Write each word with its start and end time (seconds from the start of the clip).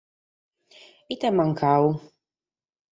Ite 1.13 1.27
est 1.27 1.35
mancadu? 1.37 1.91